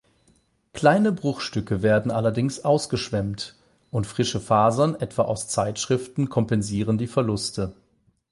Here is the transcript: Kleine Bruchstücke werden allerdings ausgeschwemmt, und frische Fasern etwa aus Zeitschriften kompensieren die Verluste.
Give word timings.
Kleine 0.73 1.11
Bruchstücke 1.11 1.83
werden 1.83 2.09
allerdings 2.11 2.65
ausgeschwemmt, 2.65 3.55
und 3.91 4.07
frische 4.07 4.39
Fasern 4.39 4.95
etwa 4.95 5.25
aus 5.25 5.47
Zeitschriften 5.47 6.27
kompensieren 6.27 6.97
die 6.97 7.05
Verluste. 7.05 7.75